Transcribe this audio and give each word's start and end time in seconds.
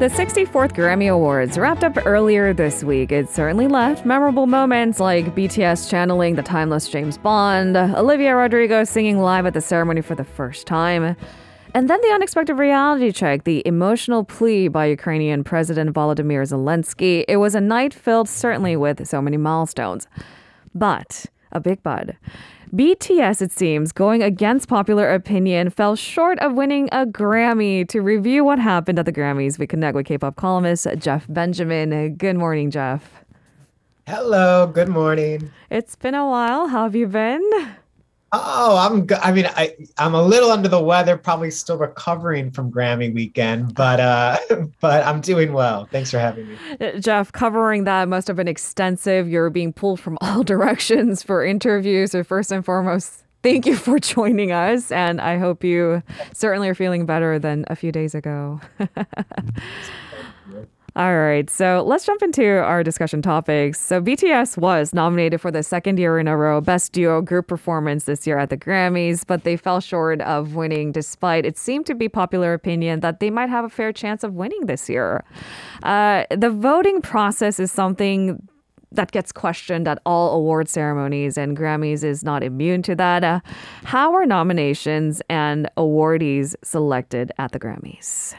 The 0.00 0.06
64th 0.06 0.72
Grammy 0.72 1.12
Awards 1.12 1.58
wrapped 1.58 1.84
up 1.84 1.94
earlier 2.06 2.54
this 2.54 2.82
week. 2.82 3.12
It 3.12 3.28
certainly 3.28 3.68
left 3.68 4.06
memorable 4.06 4.46
moments 4.46 4.98
like 4.98 5.34
BTS 5.34 5.90
channeling 5.90 6.36
the 6.36 6.42
timeless 6.42 6.88
James 6.88 7.18
Bond, 7.18 7.76
Olivia 7.76 8.34
Rodrigo 8.34 8.84
singing 8.84 9.18
live 9.18 9.44
at 9.44 9.52
the 9.52 9.60
ceremony 9.60 10.00
for 10.00 10.14
the 10.14 10.24
first 10.24 10.66
time, 10.66 11.16
and 11.74 11.90
then 11.90 12.00
the 12.00 12.12
unexpected 12.14 12.54
reality 12.54 13.12
check, 13.12 13.44
the 13.44 13.62
emotional 13.66 14.24
plea 14.24 14.68
by 14.68 14.86
Ukrainian 14.86 15.44
President 15.44 15.94
Volodymyr 15.94 16.48
Zelensky. 16.48 17.26
It 17.28 17.36
was 17.36 17.54
a 17.54 17.60
night 17.60 17.92
filled 17.92 18.30
certainly 18.30 18.76
with 18.76 19.06
so 19.06 19.20
many 19.20 19.36
milestones. 19.36 20.08
But, 20.74 21.26
a 21.52 21.60
big 21.60 21.82
but. 21.82 22.16
BTS, 22.74 23.42
it 23.42 23.50
seems, 23.50 23.90
going 23.90 24.22
against 24.22 24.68
popular 24.68 25.12
opinion, 25.12 25.70
fell 25.70 25.96
short 25.96 26.38
of 26.38 26.52
winning 26.52 26.88
a 26.92 27.04
Grammy. 27.04 27.88
To 27.88 28.00
review 28.00 28.44
what 28.44 28.60
happened 28.60 28.96
at 28.96 29.06
the 29.06 29.12
Grammys, 29.12 29.58
we 29.58 29.66
connect 29.66 29.96
with 29.96 30.06
K 30.06 30.18
pop 30.18 30.36
columnist 30.36 30.86
Jeff 30.98 31.26
Benjamin. 31.28 32.14
Good 32.14 32.36
morning, 32.36 32.70
Jeff. 32.70 33.24
Hello, 34.06 34.68
good 34.68 34.88
morning. 34.88 35.50
It's 35.68 35.96
been 35.96 36.14
a 36.14 36.24
while. 36.28 36.68
How 36.68 36.84
have 36.84 36.94
you 36.94 37.08
been? 37.08 37.42
Oh, 38.32 38.76
I'm. 38.76 39.06
I 39.22 39.32
mean, 39.32 39.46
I 39.46 39.74
I'm 39.98 40.14
a 40.14 40.22
little 40.22 40.50
under 40.52 40.68
the 40.68 40.80
weather. 40.80 41.16
Probably 41.16 41.50
still 41.50 41.76
recovering 41.76 42.52
from 42.52 42.70
Grammy 42.70 43.12
weekend, 43.12 43.74
but 43.74 43.98
uh, 43.98 44.38
but 44.80 45.04
I'm 45.04 45.20
doing 45.20 45.52
well. 45.52 45.88
Thanks 45.90 46.12
for 46.12 46.18
having 46.18 46.48
me, 46.48 46.56
uh, 46.80 46.98
Jeff. 47.00 47.32
Covering 47.32 47.84
that 47.84 48.08
must 48.08 48.28
have 48.28 48.36
been 48.36 48.48
extensive. 48.48 49.28
You're 49.28 49.50
being 49.50 49.72
pulled 49.72 49.98
from 49.98 50.16
all 50.20 50.44
directions 50.44 51.22
for 51.22 51.44
interviews. 51.44 52.12
So 52.12 52.22
first 52.22 52.52
and 52.52 52.64
foremost, 52.64 53.24
thank 53.42 53.66
you 53.66 53.74
for 53.76 53.98
joining 53.98 54.52
us, 54.52 54.92
and 54.92 55.20
I 55.20 55.38
hope 55.38 55.64
you 55.64 56.02
certainly 56.32 56.68
are 56.68 56.74
feeling 56.74 57.06
better 57.06 57.38
than 57.40 57.64
a 57.66 57.74
few 57.74 57.90
days 57.90 58.14
ago. 58.14 58.60
All 60.96 61.16
right, 61.16 61.48
so 61.48 61.84
let's 61.86 62.04
jump 62.04 62.20
into 62.20 62.44
our 62.44 62.82
discussion 62.82 63.22
topics. 63.22 63.78
So, 63.78 64.02
BTS 64.02 64.58
was 64.58 64.92
nominated 64.92 65.40
for 65.40 65.52
the 65.52 65.62
second 65.62 66.00
year 66.00 66.18
in 66.18 66.26
a 66.26 66.36
row 66.36 66.60
Best 66.60 66.92
Duo 66.92 67.22
Group 67.22 67.46
Performance 67.46 68.04
this 68.04 68.26
year 68.26 68.38
at 68.38 68.50
the 68.50 68.56
Grammys, 68.56 69.24
but 69.24 69.44
they 69.44 69.56
fell 69.56 69.80
short 69.80 70.20
of 70.22 70.56
winning 70.56 70.90
despite 70.90 71.46
it 71.46 71.56
seemed 71.56 71.86
to 71.86 71.94
be 71.94 72.08
popular 72.08 72.54
opinion 72.54 73.00
that 73.00 73.20
they 73.20 73.30
might 73.30 73.48
have 73.48 73.64
a 73.64 73.68
fair 73.68 73.92
chance 73.92 74.24
of 74.24 74.34
winning 74.34 74.66
this 74.66 74.88
year. 74.88 75.22
Uh, 75.84 76.24
the 76.36 76.50
voting 76.50 77.00
process 77.00 77.60
is 77.60 77.70
something 77.70 78.48
that 78.90 79.12
gets 79.12 79.30
questioned 79.30 79.86
at 79.86 80.00
all 80.04 80.34
award 80.34 80.68
ceremonies, 80.68 81.38
and 81.38 81.56
Grammys 81.56 82.02
is 82.02 82.24
not 82.24 82.42
immune 82.42 82.82
to 82.82 82.96
that. 82.96 83.22
Uh, 83.22 83.38
how 83.84 84.12
are 84.12 84.26
nominations 84.26 85.22
and 85.30 85.70
awardees 85.76 86.56
selected 86.64 87.30
at 87.38 87.52
the 87.52 87.60
Grammys? 87.60 88.34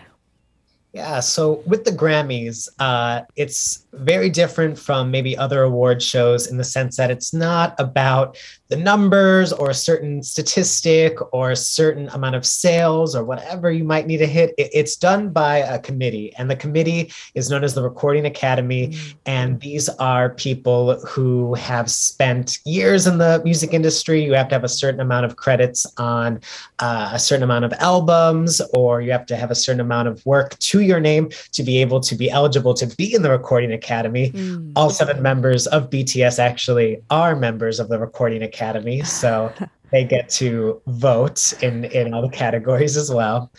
Yeah, 0.94 1.22
so 1.22 1.64
with 1.66 1.86
the 1.86 1.92
Grammys, 1.92 2.68
uh, 2.80 3.22
it's 3.38 3.86
very 3.94 4.30
different 4.30 4.78
from 4.78 5.10
maybe 5.10 5.38
other 5.38 5.64
award 5.64 6.04
shows 6.04 6.48
in 6.48 6.58
the 6.58 6.66
sense 6.66 6.98
that 6.98 7.10
it's 7.10 7.34
not 7.34 7.80
about 7.80 8.38
the 8.68 8.76
numbers 8.76 9.52
or 9.54 9.70
a 9.70 9.74
certain 9.74 10.22
statistic 10.24 11.18
or 11.34 11.52
a 11.52 11.56
certain 11.56 12.10
amount 12.10 12.36
of 12.36 12.46
sales 12.46 13.16
or 13.16 13.24
whatever 13.24 13.72
you 13.72 13.86
might 13.86 14.06
need 14.06 14.18
to 14.18 14.26
hit. 14.26 14.54
It's 14.58 14.98
done 14.98 15.30
by 15.30 15.58
a 15.58 15.80
committee, 15.80 16.34
and 16.38 16.52
the 16.52 16.58
committee 16.58 17.12
is 17.36 17.50
known 17.50 17.64
as 17.64 17.74
the 17.74 17.84
Recording 17.84 18.26
Academy. 18.26 18.90
Mm-hmm. 18.90 19.18
And 19.26 19.62
these 19.62 19.88
are 19.90 20.32
people 20.32 21.00
who 21.06 21.54
have 21.56 21.90
spent 21.90 22.60
years 22.66 23.08
in 23.08 23.18
the 23.18 23.42
music 23.46 23.74
industry. 23.74 24.24
You 24.24 24.34
have 24.34 24.50
to 24.50 24.56
have 24.56 24.66
a 24.66 24.70
certain 24.70 25.00
amount 25.00 25.26
of 25.26 25.38
credits 25.38 25.86
on 25.98 26.42
uh, 26.80 27.12
a 27.14 27.20
certain 27.20 27.44
amount 27.44 27.64
of 27.64 27.74
albums, 27.74 28.62
or 28.74 29.02
you 29.02 29.14
have 29.14 29.26
to 29.28 29.38
have 29.38 29.52
a 29.52 29.56
certain 29.56 29.82
amount 29.82 30.10
of 30.10 30.26
work 30.26 30.58
to 30.60 30.81
your 30.82 31.00
name 31.00 31.30
to 31.54 31.64
be 31.64 31.82
able 31.82 32.00
to 32.02 32.16
be 32.16 32.30
eligible 32.30 32.74
to 32.76 32.88
be 32.96 33.14
in 33.14 33.22
the 33.22 33.30
Recording 33.30 33.72
Academy. 33.72 34.32
Mm-hmm. 34.32 34.72
All 34.76 34.90
seven 34.90 35.22
members 35.22 35.68
of 35.68 35.90
BTS 35.90 36.40
actually 36.40 37.02
are 37.10 37.36
members 37.36 37.80
of 37.80 37.90
the 37.90 38.00
Recording. 38.00 38.32
Academy. 38.42 39.04
So 39.04 39.54
they 39.92 40.04
get 40.04 40.30
to 40.30 40.82
vote 40.88 41.54
in 41.62 41.86
in 41.86 42.14
all 42.14 42.22
the 42.22 42.30
categories 42.30 42.98
as 42.98 43.12
well. 43.12 43.52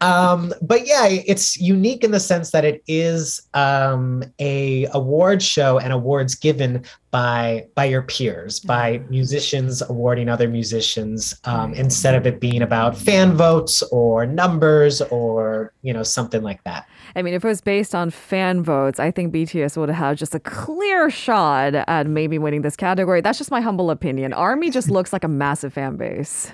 Um, 0.00 0.52
but 0.62 0.86
yeah, 0.86 1.06
it's 1.06 1.58
unique 1.58 2.04
in 2.04 2.10
the 2.10 2.20
sense 2.20 2.50
that 2.50 2.64
it 2.64 2.82
is 2.86 3.42
um, 3.54 4.24
a 4.38 4.86
award 4.92 5.42
show 5.42 5.78
and 5.78 5.92
awards 5.92 6.34
given 6.34 6.84
by 7.10 7.64
by 7.76 7.84
your 7.84 8.02
peers, 8.02 8.58
by 8.58 9.00
musicians 9.08 9.82
awarding 9.82 10.28
other 10.28 10.48
musicians, 10.48 11.38
um, 11.44 11.72
instead 11.74 12.14
of 12.16 12.26
it 12.26 12.40
being 12.40 12.62
about 12.62 12.96
fan 12.96 13.36
votes 13.36 13.82
or 13.92 14.26
numbers 14.26 15.00
or 15.02 15.72
you 15.82 15.92
know 15.92 16.02
something 16.02 16.42
like 16.42 16.62
that. 16.64 16.88
I 17.14 17.22
mean, 17.22 17.34
if 17.34 17.44
it 17.44 17.48
was 17.48 17.60
based 17.60 17.94
on 17.94 18.10
fan 18.10 18.64
votes, 18.64 18.98
I 18.98 19.12
think 19.12 19.32
BTS 19.32 19.76
would 19.76 19.90
have 19.90 20.16
just 20.16 20.34
a 20.34 20.40
clear 20.40 21.08
shot 21.10 21.74
at 21.74 22.06
maybe 22.08 22.38
winning 22.38 22.62
this 22.62 22.74
category. 22.74 23.20
That's 23.20 23.38
just 23.38 23.52
my 23.52 23.60
humble 23.60 23.90
opinion. 23.90 24.32
Army 24.32 24.70
just 24.70 24.90
looks 24.90 25.12
like 25.12 25.22
a 25.22 25.28
massive 25.28 25.73
fan 25.74 25.96
base. 25.96 26.52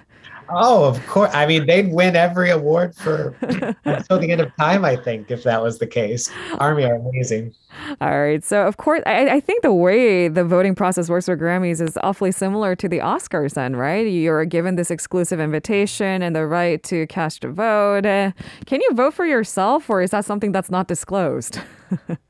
Oh, 0.53 0.85
of 0.85 1.05
course. 1.07 1.31
I 1.33 1.47
mean, 1.47 1.67
they'd 1.67 1.93
win 1.93 2.17
every 2.17 2.51
award 2.51 2.95
for 2.95 3.37
until 3.85 4.19
the 4.19 4.31
end 4.31 4.41
of 4.41 4.55
time, 4.57 4.85
I 4.85 4.97
think, 4.97 5.31
if 5.31 5.45
that 5.45 5.63
was 5.63 5.79
the 5.79 5.87
case. 5.87 6.31
Army 6.59 6.85
are 6.85 6.97
amazing. 6.97 7.55
All 8.01 8.21
right. 8.21 8.43
So, 8.43 8.67
of 8.67 8.77
course, 8.77 9.03
I, 9.07 9.29
I, 9.29 9.41
think 9.41 9.63
the 9.63 9.73
way 9.73 10.27
the 10.27 10.45
voting 10.45 10.75
process 10.75 11.09
works 11.09 11.27
for 11.27 11.37
Grammys 11.37 11.81
is 11.81 11.97
awfully 12.03 12.33
similar 12.33 12.75
to 12.77 12.89
the 12.89 12.99
Oscars, 12.99 13.55
then, 13.55 13.77
right? 13.77 14.07
You're 14.07 14.45
given 14.45 14.75
this 14.75 14.91
exclusive 14.91 15.39
invitation 15.39 16.21
and 16.21 16.35
the 16.35 16.47
right 16.47 16.83
to 16.85 17.07
cast 17.07 17.45
a 17.45 17.49
vote. 17.49 18.03
Can 18.03 18.81
you 18.81 18.91
vote 18.93 19.15
for 19.15 19.25
yourself, 19.27 19.89
or 19.89 20.03
is 20.03 20.11
that 20.11 20.25
something 20.25 20.51
that's 20.51 20.71
not 20.71 20.89
disclosed? 20.89 21.61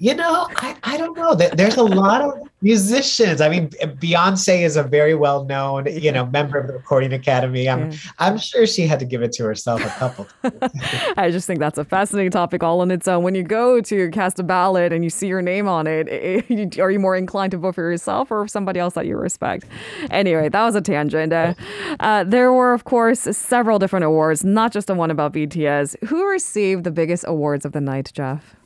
You 0.00 0.14
know, 0.14 0.46
I, 0.56 0.76
I 0.84 0.96
don't 0.96 1.16
know. 1.16 1.34
There's 1.34 1.76
a 1.76 1.82
lot 1.82 2.22
of 2.22 2.48
musicians. 2.62 3.40
I 3.40 3.48
mean, 3.48 3.68
Beyonce 3.70 4.62
is 4.62 4.76
a 4.76 4.84
very 4.84 5.16
well 5.16 5.44
known, 5.44 5.86
you 5.86 6.12
know, 6.12 6.24
member 6.26 6.56
of 6.56 6.68
the 6.68 6.74
Recording 6.74 7.12
Academy. 7.12 7.68
I'm 7.68 7.90
yeah. 7.90 7.98
I'm 8.20 8.38
sure 8.38 8.64
she 8.64 8.86
had 8.86 9.00
to 9.00 9.04
give 9.04 9.22
it 9.22 9.32
to 9.32 9.44
herself 9.44 9.84
a 9.84 9.88
couple. 9.88 10.28
I 11.16 11.30
just 11.32 11.48
think 11.48 11.58
that's 11.58 11.78
a 11.78 11.84
fascinating 11.84 12.30
topic 12.30 12.62
all 12.62 12.80
on 12.80 12.92
its 12.92 13.08
own. 13.08 13.24
When 13.24 13.34
you 13.34 13.42
go 13.42 13.80
to 13.80 14.10
cast 14.10 14.38
a 14.38 14.44
ballot 14.44 14.92
and 14.92 15.02
you 15.02 15.10
see 15.10 15.26
your 15.26 15.42
name 15.42 15.66
on 15.66 15.88
it, 15.88 16.06
it 16.08 16.78
are 16.78 16.92
you 16.92 17.00
more 17.00 17.16
inclined 17.16 17.50
to 17.50 17.58
vote 17.58 17.74
for 17.74 17.90
yourself 17.90 18.30
or 18.30 18.46
somebody 18.46 18.78
else 18.78 18.94
that 18.94 19.06
you 19.06 19.16
respect? 19.16 19.66
Anyway, 20.12 20.48
that 20.48 20.62
was 20.62 20.76
a 20.76 20.80
tangent. 20.80 21.32
Uh, 21.32 21.54
uh, 21.98 22.22
there 22.22 22.52
were, 22.52 22.72
of 22.72 22.84
course, 22.84 23.20
several 23.36 23.80
different 23.80 24.04
awards, 24.04 24.44
not 24.44 24.72
just 24.72 24.86
the 24.86 24.94
one 24.94 25.10
about 25.10 25.32
BTS. 25.32 25.96
Who 26.08 26.24
received 26.28 26.84
the 26.84 26.92
biggest 26.92 27.24
awards 27.26 27.64
of 27.64 27.72
the 27.72 27.80
night, 27.80 28.12
Jeff? 28.14 28.57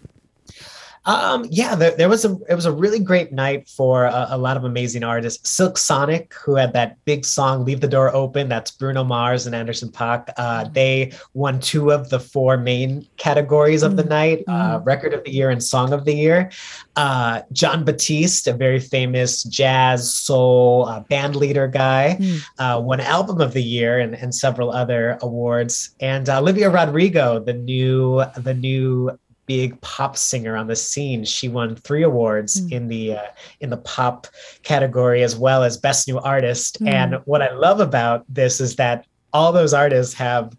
Um, 1.04 1.46
yeah, 1.50 1.74
there, 1.74 1.90
there, 1.90 2.08
was 2.08 2.24
a 2.24 2.38
it 2.48 2.54
was 2.54 2.64
a 2.64 2.70
really 2.70 3.00
great 3.00 3.32
night 3.32 3.68
for 3.68 4.04
a, 4.04 4.28
a, 4.30 4.38
lot 4.38 4.56
of 4.56 4.62
amazing 4.62 5.02
artists. 5.02 5.48
Silk 5.50 5.76
Sonic, 5.76 6.32
who 6.34 6.54
had 6.54 6.72
that 6.74 7.04
big 7.04 7.24
song 7.24 7.64
"Leave 7.64 7.80
the 7.80 7.88
Door 7.88 8.14
Open," 8.14 8.48
that's 8.48 8.70
Bruno 8.70 9.02
Mars 9.02 9.46
and 9.46 9.54
Anderson 9.54 9.88
.Paak. 9.88 10.28
Uh, 10.36 10.62
mm-hmm. 10.62 10.72
they 10.74 11.12
won 11.34 11.58
two 11.58 11.90
of 11.90 12.08
the 12.10 12.20
four 12.20 12.56
main 12.56 13.04
categories 13.16 13.82
of 13.82 13.96
the 13.96 14.02
mm-hmm. 14.02 14.10
night: 14.10 14.44
uh, 14.46 14.76
mm-hmm. 14.78 14.84
Record 14.84 15.12
of 15.12 15.24
the 15.24 15.32
Year 15.32 15.50
and 15.50 15.62
Song 15.62 15.92
of 15.92 16.04
the 16.04 16.14
Year. 16.14 16.52
Uh, 16.94 17.42
Jon 17.50 17.84
Batiste, 17.84 18.46
a 18.46 18.52
very 18.52 18.78
famous 18.78 19.42
jazz 19.42 20.14
soul 20.14 20.86
uh, 20.86 21.00
band 21.00 21.34
leader 21.34 21.66
guy, 21.66 22.16
mm. 22.20 22.82
won 22.84 23.00
Album 23.00 23.40
of 23.40 23.54
the 23.54 23.62
Year 23.62 23.98
and, 23.98 24.14
and 24.14 24.32
several 24.32 24.70
other 24.70 25.18
awards. 25.20 25.96
And 26.00 26.28
Olivia 26.28 26.70
Rodrigo, 26.70 27.40
the 27.40 27.54
new 27.54 28.22
the 28.36 28.54
new 28.54 29.18
big 29.46 29.80
pop 29.80 30.16
singer 30.16 30.56
on 30.56 30.66
the 30.66 30.76
scene. 30.76 31.24
She 31.24 31.48
won 31.48 31.76
three 31.76 32.02
awards 32.02 32.60
mm. 32.60 32.72
in 32.72 32.88
the 32.88 33.16
uh, 33.16 33.26
in 33.60 33.70
the 33.70 33.76
pop 33.78 34.26
category 34.62 35.22
as 35.22 35.36
well 35.36 35.62
as 35.62 35.76
best 35.76 36.08
new 36.08 36.18
artist. 36.18 36.82
Mm. 36.82 36.92
And 36.92 37.14
what 37.24 37.42
I 37.42 37.52
love 37.52 37.80
about 37.80 38.24
this 38.28 38.60
is 38.60 38.76
that 38.76 39.06
all 39.32 39.52
those 39.52 39.72
artists 39.72 40.14
have 40.14 40.52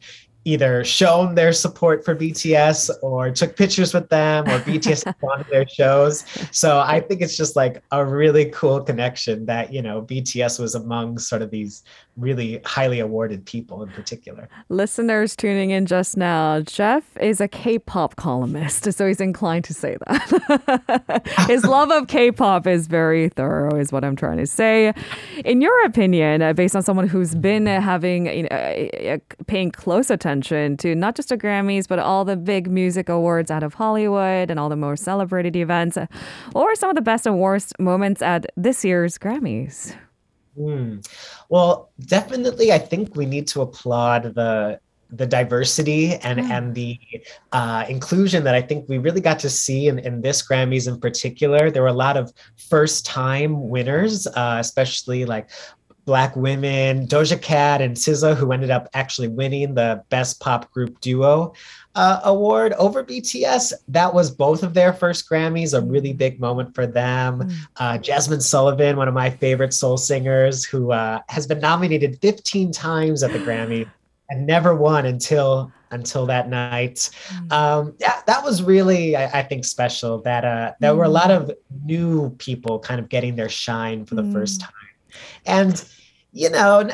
either 0.46 0.84
shown 0.84 1.36
their 1.36 1.54
support 1.54 2.04
for 2.04 2.16
BTS 2.16 2.90
or 3.02 3.32
took 3.32 3.56
pictures 3.56 3.94
with 3.94 4.10
them 4.10 4.46
or 4.48 4.60
BTS 4.60 5.14
on 5.24 5.46
their 5.50 5.68
shows. 5.68 6.26
So 6.52 6.80
I 6.80 7.00
think 7.00 7.22
it's 7.22 7.38
just 7.38 7.56
like 7.56 7.82
a 7.92 8.06
really 8.06 8.46
cool 8.52 8.82
connection 8.82 9.46
that, 9.46 9.72
you 9.72 9.82
know, 9.82 10.02
BTS 10.02 10.60
was 10.60 10.76
among 10.76 11.20
sort 11.20 11.42
of 11.42 11.50
these 11.50 11.84
really 12.18 12.62
highly 12.66 13.00
awarded 13.00 13.46
people 13.46 13.82
in 13.82 13.90
particular. 13.90 14.50
Listeners 14.70 15.36
tuning 15.36 15.72
in 15.72 15.86
just 15.86 16.18
now, 16.18 16.62
Jeff 16.62 17.18
is 17.18 17.42
a 17.42 17.48
K-pop 17.48 18.18
columnist, 18.18 18.92
so 18.92 19.08
he's 19.08 19.22
inclined 19.22 19.64
to 19.66 19.74
say 19.74 19.98
that. 20.06 21.28
His 21.48 21.64
love 21.64 21.90
of 21.90 22.08
K-pop 22.08 22.68
is 22.68 22.88
very 22.88 23.30
thorough, 23.30 23.76
is 23.78 23.92
what 23.92 24.04
I'm 24.04 24.16
trying 24.16 24.38
to 24.38 24.46
say. 24.46 24.94
In 25.44 25.62
your 25.62 25.86
opinion, 25.86 26.42
uh, 26.42 26.54
based 26.54 26.76
on 26.76 26.84
someone 26.84 27.08
who's 27.08 27.34
been 27.34 27.66
having, 27.66 28.28
you 28.28 28.44
know, 28.44 28.50
uh, 28.52 29.14
uh, 29.14 29.18
paying 29.48 29.72
close 29.72 30.12
attention 30.12 30.33
to 30.42 30.96
not 30.96 31.16
just 31.16 31.30
the 31.30 31.38
Grammys, 31.38 31.88
but 31.88 32.00
all 32.00 32.26
the 32.26 32.36
big 32.36 32.70
music 32.70 33.10
awards 33.10 33.52
out 33.52 33.64
of 33.64 33.74
Hollywood 33.76 34.50
and 34.50 34.60
all 34.60 34.70
the 34.70 34.76
more 34.76 34.96
celebrated 34.96 35.56
events, 35.56 35.98
or 36.56 36.76
some 36.76 36.90
of 36.90 36.96
the 36.96 37.02
best 37.02 37.26
and 37.26 37.40
worst 37.40 37.78
moments 37.80 38.22
at 38.22 38.46
this 38.58 38.84
year's 38.84 39.18
Grammys. 39.18 39.96
Mm. 40.58 41.06
Well, 41.50 41.90
definitely, 42.06 42.72
I 42.72 42.78
think 42.78 43.16
we 43.16 43.26
need 43.26 43.48
to 43.48 43.62
applaud 43.62 44.36
the 44.36 44.80
the 45.16 45.28
diversity 45.28 46.16
and 46.16 46.40
Yeah. 46.40 46.58
and 46.58 46.74
the 46.74 46.98
uh, 47.52 47.86
inclusion 47.88 48.44
that 48.46 48.56
I 48.56 48.62
think 48.62 48.90
we 48.90 48.98
really 48.98 49.22
got 49.22 49.38
to 49.40 49.50
see 49.50 49.88
in, 49.88 50.00
in 50.00 50.22
this 50.22 50.42
Grammys 50.42 50.88
in 50.88 51.00
particular. 51.00 51.70
There 51.70 51.84
were 51.84 51.88
a 51.88 51.94
lot 51.94 52.18
of 52.18 52.34
first 52.58 53.06
time 53.06 53.70
winners, 53.70 54.26
uh, 54.26 54.58
especially 54.60 55.26
like 55.26 55.50
Black 56.06 56.36
women, 56.36 57.08
Doja 57.08 57.42
Cat 57.42 57.82
and 57.82 57.96
SZA, 57.96 58.36
who 58.36 58.52
ended 58.52 58.70
up 58.72 58.88
actually 58.94 59.28
winning 59.30 59.74
the 59.74 60.04
Best 60.10 60.40
Pop 60.40 60.72
Group 60.72 61.00
Duo 61.00 61.54
uh, 61.96 62.20
award 62.24 62.74
over 62.74 63.04
BTS. 63.04 63.74
That 63.88 64.14
was 64.14 64.30
both 64.32 64.64
of 64.64 64.74
their 64.74 64.94
first 64.94 65.30
Grammys, 65.30 65.78
a 65.78 65.82
really 65.82 66.12
big 66.14 66.40
moment 66.40 66.76
for 66.76 66.86
them. 66.88 67.42
Mm. 67.42 67.54
Uh, 67.78 67.98
Jazmine 68.00 68.42
Sullivan, 68.42 68.98
one 68.98 69.08
of 69.08 69.14
my 69.14 69.30
favorite 69.30 69.74
soul 69.74 69.98
singers, 69.98 70.66
who 70.66 70.92
uh, 70.92 71.20
has 71.30 71.48
been 71.48 71.60
nominated 71.60 72.20
15 72.22 72.72
times 72.72 73.24
at 73.24 73.32
the 73.32 73.40
Grammy 73.48 73.90
and 74.30 74.46
never 74.48 74.76
won 74.76 75.06
until 75.06 75.72
until 75.92 76.26
that 76.26 76.50
night. 76.50 77.08
Um, 77.52 77.94
yeah, 78.00 78.22
that 78.26 78.44
was 78.44 78.64
really, 78.64 79.16
I, 79.16 79.42
I 79.42 79.44
think, 79.44 79.64
special. 79.64 80.20
That 80.24 80.44
uh, 80.44 80.74
there 80.80 80.96
were 80.96 81.04
a 81.04 81.10
lot 81.10 81.30
of 81.30 81.52
new 81.86 82.32
people 82.40 82.80
kind 82.80 83.00
of 83.00 83.10
getting 83.10 83.36
their 83.36 83.48
shine 83.50 84.04
for 84.06 84.16
the 84.16 84.24
first 84.32 84.62
Mm. 84.62 84.64
time, 84.64 84.83
and 85.46 85.84
you 86.34 86.50
know, 86.50 86.90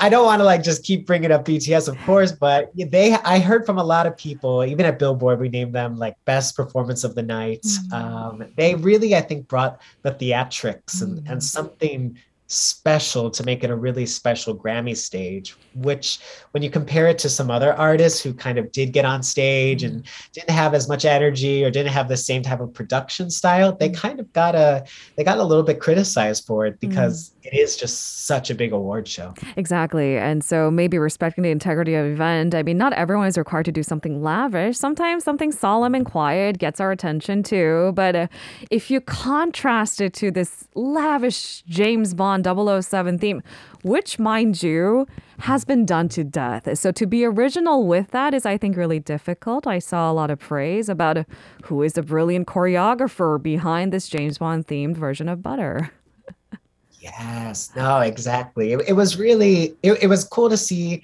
I 0.00 0.08
don't 0.08 0.24
want 0.24 0.40
to 0.40 0.44
like 0.44 0.62
just 0.62 0.84
keep 0.84 1.06
bringing 1.06 1.30
up 1.30 1.44
BTS, 1.44 1.86
of 1.86 1.98
course, 2.06 2.32
but 2.32 2.72
they, 2.74 3.12
I 3.12 3.38
heard 3.38 3.66
from 3.66 3.78
a 3.78 3.84
lot 3.84 4.06
of 4.06 4.16
people, 4.16 4.64
even 4.64 4.86
at 4.86 4.98
Billboard, 4.98 5.38
we 5.38 5.50
named 5.50 5.74
them 5.74 5.98
like 5.98 6.16
best 6.24 6.56
performance 6.56 7.04
of 7.04 7.14
the 7.14 7.22
night. 7.22 7.60
Mm. 7.62 7.92
Um, 7.92 8.44
they 8.56 8.74
really, 8.74 9.14
I 9.14 9.20
think, 9.20 9.48
brought 9.48 9.80
the 10.00 10.12
theatrics 10.12 11.02
and, 11.02 11.20
Mm. 11.20 11.30
and 11.30 11.44
something 11.44 12.18
special 12.52 13.30
to 13.30 13.44
make 13.44 13.64
it 13.64 13.70
a 13.70 13.76
really 13.76 14.06
special 14.06 14.56
Grammy 14.56 14.96
stage, 14.96 15.56
which 15.74 16.18
when 16.50 16.62
you 16.62 16.70
compare 16.70 17.06
it 17.06 17.18
to 17.20 17.28
some 17.28 17.50
other 17.50 17.72
artists 17.74 18.22
who 18.22 18.34
kind 18.34 18.58
of 18.58 18.70
did 18.72 18.92
get 18.92 19.04
on 19.04 19.22
stage 19.22 19.82
and 19.82 20.02
mm-hmm. 20.02 20.30
didn't 20.32 20.50
have 20.50 20.74
as 20.74 20.88
much 20.88 21.04
energy 21.04 21.64
or 21.64 21.70
didn't 21.70 21.92
have 21.92 22.08
the 22.08 22.16
same 22.16 22.42
type 22.42 22.60
of 22.60 22.72
production 22.72 23.30
style, 23.30 23.72
they 23.72 23.88
mm-hmm. 23.88 24.00
kind 24.00 24.20
of 24.20 24.32
got 24.32 24.54
a 24.54 24.84
they 25.16 25.24
got 25.24 25.38
a 25.38 25.44
little 25.44 25.64
bit 25.64 25.80
criticized 25.80 26.46
for 26.46 26.66
it 26.66 26.74
mm-hmm. 26.74 26.88
because 26.88 27.32
it 27.42 27.54
is 27.54 27.76
just 27.76 28.26
such 28.26 28.50
a 28.50 28.54
big 28.54 28.72
award 28.72 29.08
show. 29.08 29.34
Exactly. 29.56 30.16
And 30.16 30.44
so 30.44 30.70
maybe 30.70 30.98
respecting 30.98 31.42
the 31.42 31.50
integrity 31.50 31.94
of 31.94 32.04
the 32.06 32.12
event. 32.12 32.54
I 32.54 32.62
mean, 32.62 32.78
not 32.78 32.92
everyone 32.92 33.26
is 33.26 33.36
required 33.36 33.64
to 33.64 33.72
do 33.72 33.82
something 33.82 34.22
lavish. 34.22 34.76
Sometimes 34.76 35.24
something 35.24 35.50
solemn 35.50 35.94
and 35.94 36.06
quiet 36.06 36.58
gets 36.58 36.80
our 36.80 36.92
attention 36.92 37.42
too. 37.42 37.92
But 37.94 38.14
uh, 38.14 38.26
if 38.70 38.90
you 38.90 39.00
contrast 39.00 40.00
it 40.00 40.14
to 40.14 40.30
this 40.30 40.68
lavish 40.74 41.62
James 41.66 42.14
Bond 42.14 42.41
007 42.44 43.18
theme, 43.18 43.42
which, 43.82 44.18
mind 44.18 44.62
you, 44.62 45.06
has 45.40 45.64
been 45.64 45.84
done 45.84 46.08
to 46.10 46.24
death. 46.24 46.78
So 46.78 46.92
to 46.92 47.06
be 47.06 47.24
original 47.24 47.86
with 47.86 48.10
that 48.10 48.34
is, 48.34 48.46
I 48.46 48.56
think, 48.56 48.76
really 48.76 49.00
difficult. 49.00 49.66
I 49.66 49.78
saw 49.78 50.10
a 50.10 50.14
lot 50.14 50.30
of 50.30 50.38
praise 50.38 50.88
about 50.88 51.24
who 51.64 51.82
is 51.82 51.94
the 51.94 52.02
brilliant 52.02 52.46
choreographer 52.46 53.42
behind 53.42 53.92
this 53.92 54.08
James 54.08 54.38
Bond 54.38 54.66
themed 54.66 54.96
version 54.96 55.28
of 55.28 55.42
Butter. 55.42 55.90
Yes, 57.02 57.72
no, 57.74 57.98
exactly. 57.98 58.72
It, 58.72 58.82
it 58.88 58.92
was 58.92 59.18
really 59.18 59.74
it, 59.82 60.02
it 60.02 60.06
was 60.06 60.22
cool 60.22 60.48
to 60.48 60.56
see 60.56 61.02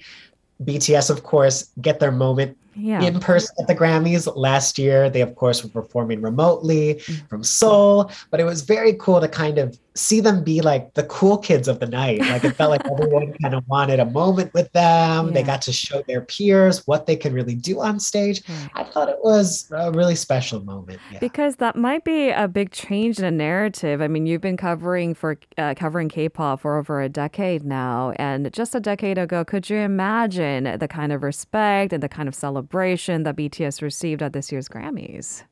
BTS, 0.63 1.09
of 1.09 1.23
course, 1.23 1.69
get 1.81 1.99
their 1.99 2.11
moment 2.11 2.57
Yeah. 2.75 3.01
in 3.01 3.19
person 3.19 3.55
at 3.59 3.67
the 3.67 3.75
Grammys 3.75 4.31
last 4.35 4.79
year. 4.79 5.09
They, 5.09 5.21
of 5.21 5.35
course, 5.35 5.63
were 5.63 5.69
performing 5.69 6.21
remotely 6.21 6.95
mm. 6.95 7.27
from 7.29 7.43
Seoul, 7.43 8.11
but 8.31 8.39
it 8.39 8.45
was 8.45 8.61
very 8.61 8.93
cool 8.93 9.19
to 9.19 9.27
kind 9.27 9.57
of 9.57 9.77
see 9.99 10.21
them 10.21 10.43
be 10.43 10.61
like 10.61 10.93
the 10.93 11.03
cool 11.03 11.37
kids 11.37 11.67
of 11.67 11.79
the 11.79 11.85
night. 11.85 12.19
Like 12.19 12.43
it 12.43 12.55
felt 12.55 12.71
like 12.71 12.81
everyone 12.91 13.33
kind 13.41 13.53
of 13.53 13.67
wanted 13.67 13.99
a 13.99 14.05
moment 14.05 14.53
with 14.53 14.71
them. 14.71 15.33
They 15.33 15.43
got 15.43 15.61
to 15.63 15.73
show 15.73 16.01
their 16.03 16.21
peers 16.21 16.87
what 16.87 17.05
they 17.05 17.15
could 17.15 17.33
really 17.33 17.55
do 17.55 17.81
on 17.81 17.99
stage. 17.99 18.41
Right. 18.47 18.69
I 18.75 18.83
thought 18.85 19.09
it 19.09 19.19
was 19.21 19.69
a 19.71 19.91
really 19.91 20.15
special 20.15 20.61
moment. 20.61 20.99
Yeah. 21.11 21.19
Because 21.19 21.57
that 21.57 21.75
might 21.75 22.05
be 22.05 22.29
a 22.29 22.47
big 22.47 22.71
change 22.71 23.19
in 23.19 23.25
a 23.25 23.31
narrative. 23.31 24.01
I 24.01 24.07
mean, 24.07 24.25
you've 24.25 24.41
been 24.41 24.57
covering 24.57 25.13
for 25.13 25.37
uh, 25.57 25.73
covering 25.75 26.09
K-pop 26.09 26.61
for 26.61 26.77
over 26.77 27.01
a 27.01 27.09
decade 27.09 27.65
now, 27.65 28.13
and 28.15 28.51
just 28.53 28.73
a 28.73 28.79
decade 28.79 29.17
ago, 29.17 29.43
could 29.43 29.69
you 29.69 29.77
imagine 29.77 30.77
the 30.79 30.87
kind 30.87 31.11
of 31.11 31.23
respect 31.23 31.93
and 31.93 32.01
the 32.01 32.09
kind 32.09 32.29
of 32.29 32.35
celebration 32.35 33.23
that 33.23 33.35
BTS 33.35 33.81
received 33.81 34.23
at 34.23 34.33
this 34.33 34.51
year's 34.51 34.69
Grammys? 34.69 35.43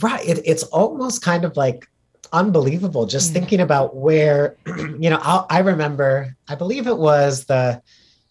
Right. 0.00 0.26
It, 0.26 0.40
it's 0.44 0.62
almost 0.64 1.22
kind 1.22 1.44
of 1.44 1.56
like 1.56 1.88
unbelievable 2.34 3.06
just 3.06 3.32
Yeah. 3.32 3.40
thinking 3.40 3.60
about 3.60 3.96
where, 3.96 4.56
you 4.66 5.08
know, 5.08 5.20
I, 5.22 5.44
I 5.48 5.58
remember, 5.60 6.36
I 6.48 6.54
believe 6.56 6.86
it 6.86 6.98
was 6.98 7.46
the 7.46 7.80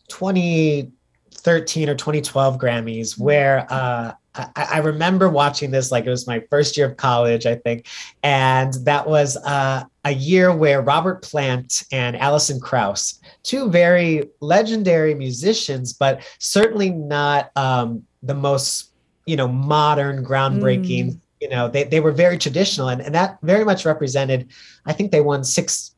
2013 0.10 1.90
or 1.90 1.96
2012 1.96 2.58
Grammys 2.58 3.18
where 3.18 3.66
uh, 3.72 4.14
I, 4.36 4.48
I 4.56 4.78
remember 4.80 5.30
watching 5.30 5.72
this 5.72 5.92
like 5.92 6.06
it 6.06 6.10
was 6.10 6.28
my 6.28 6.44
first 6.50 6.76
year 6.76 6.88
of 6.88 6.98
college, 6.98 7.46
I 7.46 7.56
think. 7.56 7.88
And 8.24 8.74
that 8.86 9.08
was 9.08 9.38
uh, 9.38 9.84
a 10.04 10.12
year 10.12 10.56
where 10.56 10.82
Robert 10.82 11.22
Plant 11.22 11.84
and 11.92 12.16
Alison 12.18 12.60
Krauss, 12.60 13.20
two 13.44 13.70
very 13.70 14.30
legendary 14.42 15.16
musicians, 15.16 15.94
but 15.94 16.24
certainly 16.40 16.90
not 16.90 17.52
um, 17.56 18.04
the 18.22 18.34
most, 18.34 18.92
you 19.26 19.36
know, 19.36 19.48
modern, 19.48 20.26
groundbreaking. 20.26 21.20
You 21.44 21.50
know, 21.50 21.68
they, 21.68 21.84
they 21.84 22.00
were 22.00 22.14
very 22.14 22.38
traditional, 22.38 22.88
and, 22.88 23.02
and 23.02 23.14
that 23.14 23.38
very 23.42 23.66
much 23.66 23.82
represented. 23.86 24.40
I 24.86 24.94
think 24.94 25.12
they 25.12 25.20
won 25.20 25.44
six 25.44 25.94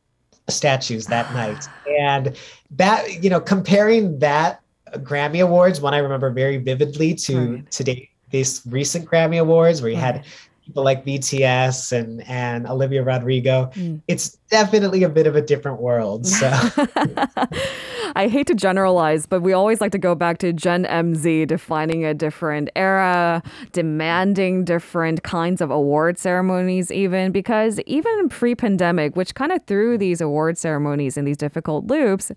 statues 0.49 1.05
that 1.07 1.31
night, 1.31 1.61
and 2.01 2.35
that 2.71 3.23
you 3.23 3.29
know, 3.29 3.39
comparing 3.39 4.17
that 4.19 4.61
Grammy 5.09 5.41
Awards, 5.43 5.79
one 5.81 5.93
I 5.93 5.99
remember 5.99 6.31
very 6.31 6.57
vividly 6.57 7.13
to 7.27 7.35
Right. 7.37 7.71
today 7.71 8.09
these 8.31 8.61
recent 8.65 9.05
Grammy 9.09 9.39
Awards, 9.39 9.81
where 9.81 9.91
you 9.91 9.97
Right. 9.97 10.15
had 10.15 10.25
people 10.65 10.83
like 10.83 11.05
BTS 11.05 11.91
and 11.91 12.27
and 12.27 12.67
Olivia 12.67 13.03
Rodrigo. 13.03 13.69
Mm. 13.75 14.01
It's 14.07 14.37
definitely 14.49 15.03
a 15.03 15.09
bit 15.09 15.27
of 15.27 15.35
a 15.35 15.41
different 15.41 15.79
world. 15.79 16.25
So 16.25 16.49
I 18.17 18.29
hate 18.29 18.47
to 18.47 18.55
generalize, 18.55 19.25
but 19.25 19.41
we 19.41 19.51
always 19.51 19.81
like 19.81 19.91
to 19.91 19.97
go 19.97 20.15
back 20.15 20.37
to 20.37 20.53
Gen 20.53 20.85
MZ 20.85 21.47
defining 21.47 22.05
a 22.05 22.13
different 22.13 22.69
era, 22.73 23.43
demanding 23.73 24.63
different 24.63 25.23
kinds 25.23 25.59
of 25.59 25.69
award 25.69 26.17
ceremonies, 26.17 26.91
even 26.91 27.33
because 27.33 27.77
even 27.81 28.29
pre 28.29 28.55
pandemic, 28.55 29.17
which 29.17 29.35
kind 29.35 29.51
of 29.51 29.61
threw 29.65 29.97
these 29.97 30.21
award 30.21 30.57
ceremonies 30.57 31.17
in 31.17 31.25
these 31.25 31.35
difficult 31.35 31.87
loops, 31.87 32.31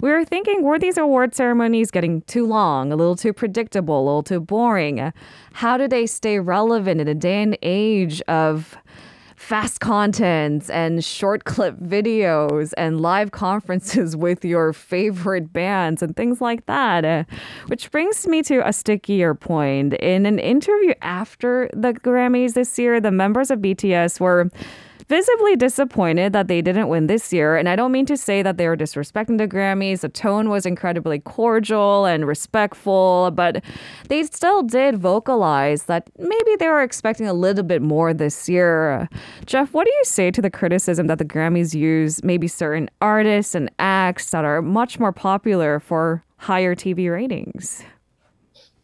we 0.00 0.08
were 0.08 0.24
thinking 0.24 0.62
were 0.62 0.78
these 0.78 0.96
award 0.96 1.34
ceremonies 1.34 1.90
getting 1.90 2.22
too 2.22 2.46
long, 2.46 2.92
a 2.92 2.96
little 2.96 3.16
too 3.16 3.32
predictable, 3.32 4.02
a 4.02 4.04
little 4.04 4.22
too 4.22 4.38
boring? 4.40 5.12
How 5.54 5.76
do 5.76 5.88
they 5.88 6.06
stay 6.06 6.38
relevant 6.38 7.00
in 7.00 7.08
a 7.08 7.14
day 7.14 7.42
and 7.42 7.58
age 7.60 8.22
of 8.28 8.76
fast 9.44 9.80
contents 9.80 10.70
and 10.70 11.04
short 11.04 11.44
clip 11.44 11.76
videos 11.76 12.72
and 12.78 13.02
live 13.02 13.30
conferences 13.30 14.16
with 14.26 14.42
your 14.42 14.72
favorite 14.72 15.52
bands 15.52 16.02
and 16.02 16.16
things 16.16 16.40
like 16.40 16.64
that. 16.64 17.04
Uh, 17.04 17.24
which 17.66 17.90
brings 17.90 18.26
me 18.26 18.42
to 18.42 18.66
a 18.66 18.72
stickier 18.72 19.34
point. 19.34 19.92
In 19.94 20.24
an 20.24 20.38
interview 20.38 20.94
after 21.02 21.68
the 21.74 21.92
Grammys 21.92 22.54
this 22.54 22.78
year, 22.78 23.02
the 23.02 23.10
members 23.10 23.50
of 23.50 23.58
BTS 23.58 24.18
were 24.18 24.50
visibly 25.08 25.56
disappointed 25.56 26.32
that 26.32 26.48
they 26.48 26.62
didn't 26.62 26.88
win 26.88 27.06
this 27.06 27.32
year. 27.32 27.56
And 27.56 27.68
I 27.68 27.76
don't 27.76 27.92
mean 27.92 28.06
to 28.06 28.16
say 28.16 28.42
that 28.42 28.56
they 28.56 28.68
were 28.68 28.76
disrespecting 28.76 29.38
the 29.38 29.48
Grammys. 29.48 30.00
The 30.00 30.08
tone 30.08 30.48
was 30.48 30.66
incredibly 30.66 31.18
cordial 31.18 32.04
and 32.06 32.26
respectful, 32.26 33.30
but 33.34 33.62
they 34.08 34.22
still 34.24 34.62
did 34.62 34.98
vocalize 34.98 35.84
that 35.84 36.10
maybe 36.18 36.56
they 36.58 36.68
were 36.68 36.82
expecting 36.82 37.26
a 37.26 37.34
little 37.34 37.64
bit 37.64 37.82
more 37.82 38.14
this 38.14 38.48
year. 38.48 39.08
Jeff, 39.46 39.72
what 39.74 39.84
do 39.84 39.92
you 39.92 40.04
say 40.04 40.30
to 40.30 40.42
the 40.42 40.50
criticism 40.50 41.06
that 41.06 41.18
the 41.18 41.24
Grammys 41.24 41.74
use 41.74 42.22
maybe 42.24 42.48
certain 42.48 42.88
artists 43.00 43.54
and 43.54 43.70
acts 43.78 44.30
that 44.30 44.44
are 44.44 44.62
much 44.62 44.98
more 44.98 45.12
popular 45.12 45.80
for 45.80 46.24
higher 46.38 46.74
TV 46.74 47.10
ratings? 47.10 47.84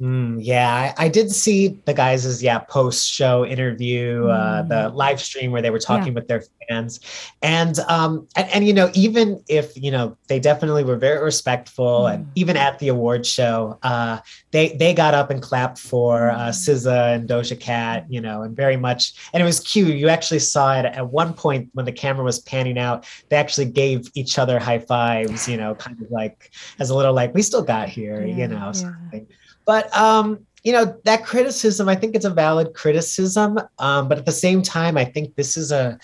Mm, 0.01 0.39
yeah, 0.41 0.95
I, 0.99 1.05
I 1.05 1.09
did 1.09 1.31
see 1.31 1.79
the 1.85 1.93
guys' 1.93 2.43
yeah 2.43 2.61
post 2.61 3.07
show 3.07 3.45
interview, 3.45 4.29
uh, 4.29 4.63
the 4.63 4.89
live 4.89 5.21
stream 5.21 5.53
where 5.53 5.61
they 5.61 5.69
were 5.69 5.79
talking 5.79 6.15
with 6.15 6.27
their 6.27 6.43
fans, 6.69 7.01
and 7.43 7.79
um 7.81 8.27
and, 8.35 8.49
and 8.49 8.67
you 8.67 8.73
know 8.73 8.91
even 8.95 9.43
if 9.47 9.77
you 9.77 9.91
know 9.91 10.17
they 10.29 10.41
definitely 10.41 10.85
were 10.85 10.97
very 10.97 11.23
respectful, 11.23 12.07
and 12.07 12.27
even 12.35 12.57
at 12.57 12.79
the 12.79 12.89
award 12.89 13.27
show, 13.27 13.79
uh, 13.83 14.21
they 14.53 14.69
they 14.79 14.95
got 14.95 15.13
up 15.13 15.29
and 15.31 15.43
clapped 15.43 15.79
for 15.79 16.31
uh, 16.31 16.49
SZA 16.49 17.15
and 17.17 17.29
Doja 17.29 17.61
Cat, 17.61 18.07
you 18.09 18.23
know, 18.23 18.41
and 18.41 18.57
very 18.57 18.79
much, 18.79 19.13
and 19.35 19.43
it 19.43 19.47
was 19.47 19.61
cute. 19.61 19.97
You 19.97 20.09
actually 20.09 20.39
saw 20.39 20.79
it 20.79 20.87
at 20.87 21.09
one 21.11 21.35
point 21.35 21.69
when 21.75 21.85
the 21.85 21.93
camera 21.93 22.25
was 22.25 22.39
panning 22.39 22.79
out. 22.79 23.05
They 23.29 23.37
actually 23.37 23.67
gave 23.67 24.11
each 24.15 24.39
other 24.39 24.59
high 24.59 24.79
fives, 24.79 25.47
you 25.47 25.59
know, 25.59 25.75
kind 25.75 26.01
of 26.01 26.11
like 26.11 26.51
as 26.79 26.89
a 26.89 26.97
little 26.97 27.13
like 27.13 27.35
we 27.35 27.43
still 27.43 27.63
got 27.63 27.91
here, 27.91 28.25
Yeah, 28.25 28.35
you 28.35 28.49
know. 28.49 28.73
yeah. 29.13 29.21
But 29.71 29.97
um, 29.97 30.45
you 30.65 30.73
know, 30.73 30.99
that 31.05 31.25
criticism, 31.25 31.89
I 31.89 31.95
think 31.95 32.17
it's 32.17 32.25
a 32.25 32.31
valid 32.31 32.75
criticism. 32.75 33.57
Um, 33.79 34.09
but 34.09 34.19
at 34.19 34.27
the 34.27 34.33
same 34.33 34.63
time, 34.63 34.99
I 34.99 35.05
think 35.05 35.37
this 35.37 35.57
is 35.57 35.71
a 35.71 35.97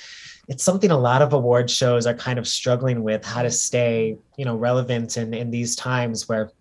it's 0.46 0.62
something 0.62 0.92
a 0.92 0.96
lot 0.96 1.20
of 1.20 1.32
award 1.32 1.68
shows 1.68 2.06
are 2.06 2.14
kind 2.14 2.38
of 2.38 2.46
struggling 2.46 3.02
with 3.02 3.25
how 3.25 3.42
to 3.42 3.50
stay, 3.50 4.16
you 4.37 4.44
know, 4.44 4.54
relevant 4.54 5.16
in 5.16 5.35
in 5.35 5.50
these 5.50 5.75
times 5.75 6.28
where 6.28 6.52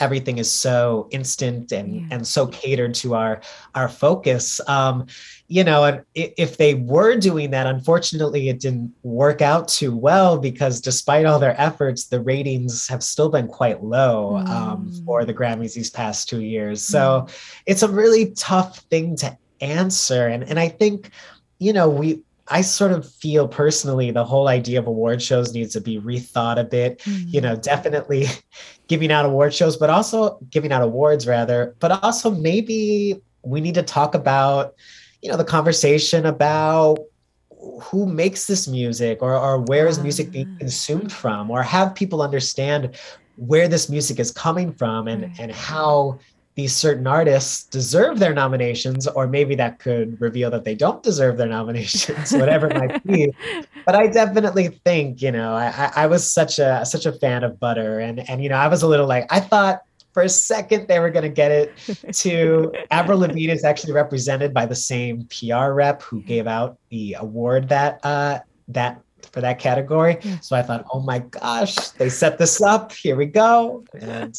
everything 0.00 0.38
is 0.38 0.50
so 0.50 1.08
instant 1.10 1.72
and 1.72 1.94
yeah. 1.94 2.06
and 2.10 2.26
so 2.26 2.46
catered 2.46 2.94
to 2.94 3.14
our 3.14 3.40
our 3.74 3.88
focus 3.88 4.60
um 4.68 5.06
you 5.48 5.64
know 5.64 5.84
and 5.84 6.02
if 6.14 6.56
they 6.56 6.74
were 6.74 7.16
doing 7.16 7.50
that 7.50 7.66
unfortunately 7.66 8.48
it 8.48 8.60
didn't 8.60 8.92
work 9.02 9.42
out 9.42 9.68
too 9.68 9.96
well 9.96 10.38
because 10.38 10.80
despite 10.80 11.26
all 11.26 11.38
their 11.38 11.58
efforts 11.60 12.06
the 12.06 12.20
ratings 12.20 12.86
have 12.88 13.02
still 13.02 13.28
been 13.28 13.48
quite 13.48 13.82
low 13.82 14.36
um, 14.36 14.46
mm. 14.46 14.50
um, 14.50 15.02
for 15.04 15.24
the 15.24 15.34
grammys 15.34 15.74
these 15.74 15.90
past 15.90 16.28
two 16.28 16.42
years 16.42 16.82
so 16.82 17.26
mm. 17.26 17.60
it's 17.66 17.82
a 17.82 17.88
really 17.88 18.32
tough 18.32 18.78
thing 18.90 19.16
to 19.16 19.36
answer 19.60 20.28
and 20.28 20.44
and 20.44 20.58
i 20.58 20.68
think 20.68 21.10
you 21.58 21.72
know 21.72 21.88
we 21.88 22.22
I 22.50 22.62
sort 22.62 22.92
of 22.92 23.08
feel 23.08 23.46
personally 23.46 24.10
the 24.10 24.24
whole 24.24 24.48
idea 24.48 24.78
of 24.78 24.86
award 24.86 25.22
shows 25.22 25.52
needs 25.52 25.72
to 25.74 25.80
be 25.80 26.00
rethought 26.00 26.58
a 26.58 26.64
bit. 26.64 26.98
Mm-hmm. 27.00 27.28
You 27.28 27.40
know, 27.40 27.56
definitely 27.56 28.26
giving 28.88 29.12
out 29.12 29.26
award 29.26 29.54
shows, 29.54 29.76
but 29.76 29.90
also 29.90 30.38
giving 30.50 30.72
out 30.72 30.82
awards 30.82 31.26
rather, 31.26 31.74
but 31.78 32.02
also 32.02 32.30
maybe 32.30 33.20
we 33.42 33.60
need 33.60 33.74
to 33.74 33.82
talk 33.82 34.14
about, 34.14 34.74
you 35.22 35.30
know, 35.30 35.36
the 35.36 35.44
conversation 35.44 36.26
about 36.26 36.98
who 37.82 38.06
makes 38.06 38.46
this 38.46 38.68
music 38.68 39.20
or, 39.20 39.36
or 39.36 39.60
where 39.62 39.86
is 39.86 39.98
music 39.98 40.30
being 40.30 40.50
ah. 40.54 40.58
consumed 40.58 41.12
from 41.12 41.50
or 41.50 41.62
have 41.62 41.94
people 41.94 42.22
understand 42.22 42.96
where 43.36 43.68
this 43.68 43.88
music 43.88 44.18
is 44.18 44.30
coming 44.30 44.72
from 44.72 45.08
and, 45.08 45.32
and 45.38 45.52
how 45.52 46.18
these 46.58 46.74
certain 46.74 47.06
artists 47.06 47.66
deserve 47.66 48.18
their 48.18 48.34
nominations, 48.34 49.06
or 49.06 49.28
maybe 49.28 49.54
that 49.54 49.78
could 49.78 50.20
reveal 50.20 50.50
that 50.50 50.64
they 50.64 50.74
don't 50.74 51.04
deserve 51.04 51.36
their 51.36 51.46
nominations, 51.46 52.32
whatever 52.40 52.66
it 52.66 52.76
might 52.76 53.04
be. 53.06 53.32
But 53.86 53.94
I 53.94 54.08
definitely 54.08 54.68
think, 54.84 55.22
you 55.22 55.30
know, 55.30 55.54
I, 55.54 55.92
I 55.94 56.06
was 56.08 56.30
such 56.30 56.58
a 56.58 56.84
such 56.84 57.06
a 57.06 57.12
fan 57.12 57.42
of 57.44 57.58
Butter, 57.58 58.00
and 58.00 58.28
and 58.28 58.42
you 58.42 58.48
know, 58.48 58.56
I 58.56 58.66
was 58.66 58.82
a 58.82 58.88
little 58.88 59.06
like 59.06 59.24
I 59.30 59.40
thought 59.40 59.82
for 60.12 60.22
a 60.24 60.28
second 60.28 60.88
they 60.88 60.98
were 60.98 61.08
going 61.10 61.22
to 61.22 61.30
get 61.30 61.52
it 61.52 61.72
to 62.24 62.72
Avril 62.90 63.20
Lavigne 63.20 63.52
is 63.52 63.64
actually 63.64 63.92
represented 63.92 64.52
by 64.52 64.66
the 64.66 64.74
same 64.74 65.26
PR 65.26 65.70
rep 65.70 66.02
who 66.02 66.20
gave 66.22 66.46
out 66.46 66.76
the 66.90 67.14
award 67.20 67.68
that 67.68 68.00
uh, 68.04 68.40
that 68.66 69.00
for 69.32 69.40
that 69.40 69.60
category. 69.60 70.18
So 70.42 70.56
I 70.56 70.62
thought, 70.62 70.84
oh 70.92 71.00
my 71.00 71.20
gosh, 71.20 71.90
they 71.90 72.08
set 72.08 72.36
this 72.36 72.60
up. 72.60 72.92
Here 72.92 73.16
we 73.16 73.26
go. 73.26 73.84
And 74.00 74.36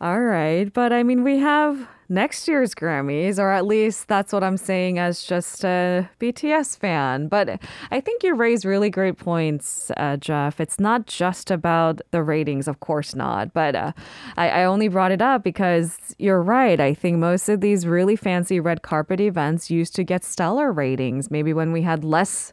all 0.00 0.20
right. 0.20 0.72
But 0.72 0.92
I 0.92 1.02
mean, 1.02 1.24
we 1.24 1.38
have 1.38 1.88
next 2.08 2.48
year's 2.48 2.74
Grammys, 2.74 3.38
or 3.38 3.50
at 3.50 3.66
least 3.66 4.08
that's 4.08 4.32
what 4.32 4.42
I'm 4.42 4.56
saying 4.56 4.98
as 4.98 5.22
just 5.22 5.64
a 5.64 6.08
BTS 6.20 6.78
fan. 6.78 7.28
But 7.28 7.60
I 7.90 8.00
think 8.00 8.22
you 8.22 8.34
raise 8.34 8.64
really 8.64 8.90
great 8.90 9.18
points, 9.18 9.90
uh, 9.96 10.16
Jeff. 10.16 10.60
It's 10.60 10.80
not 10.80 11.06
just 11.06 11.50
about 11.50 12.00
the 12.10 12.22
ratings, 12.22 12.66
of 12.66 12.80
course 12.80 13.14
not. 13.14 13.52
But 13.52 13.74
uh, 13.74 13.92
I, 14.36 14.48
I 14.48 14.64
only 14.64 14.88
brought 14.88 15.12
it 15.12 15.22
up 15.22 15.44
because 15.44 15.98
you're 16.18 16.42
right. 16.42 16.80
I 16.80 16.94
think 16.94 17.18
most 17.18 17.48
of 17.48 17.60
these 17.60 17.86
really 17.86 18.16
fancy 18.16 18.60
red 18.60 18.82
carpet 18.82 19.20
events 19.20 19.70
used 19.70 19.94
to 19.96 20.04
get 20.04 20.24
stellar 20.24 20.72
ratings, 20.72 21.30
maybe 21.30 21.52
when 21.52 21.72
we 21.72 21.82
had 21.82 22.04
less 22.04 22.52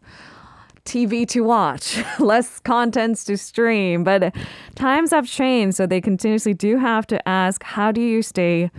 TV 0.86 1.27
to 1.30 1.42
watch, 1.42 2.04
less 2.20 2.60
contents 2.60 3.24
to 3.25 3.38
stream. 3.38 4.04
But 4.04 4.34
times 4.75 5.12
have 5.12 5.27
changed, 5.27 5.77
so 5.77 5.86
they 5.86 6.00
continuously 6.00 6.54
do 6.54 6.77
have 6.77 7.08
to 7.08 7.27
ask 7.27 7.63
how 7.63 7.92
do 7.92 8.01
you 8.01 8.22
stay 8.22 8.72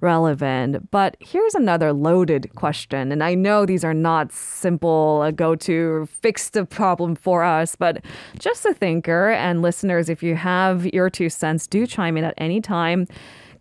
relevant? 0.00 0.90
But 0.90 1.16
here's 1.18 1.54
another 1.54 1.92
loaded 1.92 2.54
question. 2.54 3.10
And 3.10 3.24
I 3.24 3.34
know 3.34 3.66
these 3.66 3.84
are 3.84 3.94
not 3.94 4.30
simple 4.32 5.32
go 5.34 5.56
to 5.56 6.06
fix 6.06 6.50
the 6.50 6.64
problem 6.64 7.16
for 7.16 7.42
us, 7.42 7.74
but 7.74 8.04
just 8.38 8.64
a 8.66 8.74
thinker 8.74 9.30
and 9.30 9.62
listeners, 9.62 10.08
if 10.08 10.22
you 10.22 10.36
have 10.36 10.86
your 10.86 11.10
two 11.10 11.30
cents, 11.30 11.66
do 11.66 11.86
chime 11.86 12.16
in 12.16 12.24
at 12.24 12.34
any 12.36 12.60
time. 12.60 13.06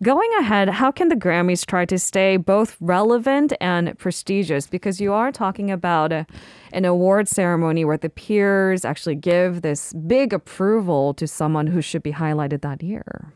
Going 0.04 0.30
ahead, 0.40 0.68
how 0.68 0.92
can 0.92 1.08
the 1.08 1.16
Grammys 1.16 1.66
try 1.66 1.86
to 1.86 1.98
stay 1.98 2.36
both 2.36 2.76
relevant 2.82 3.54
and 3.62 3.98
prestigious? 3.98 4.68
Because 4.68 5.00
you 5.00 5.14
are 5.14 5.32
talking 5.32 5.72
about 5.72 6.12
a, 6.12 6.28
an 6.74 6.84
award 6.84 7.30
ceremony 7.30 7.86
where 7.86 7.96
the 7.96 8.10
peers 8.10 8.84
actually 8.84 9.16
give 9.16 9.62
this 9.62 9.94
big 9.94 10.34
approval 10.34 11.14
to 11.14 11.26
someone 11.26 11.68
who 11.68 11.82
should 11.82 12.04
be 12.04 12.12
highlighted 12.12 12.62
that 12.64 12.84
year. 12.84 13.32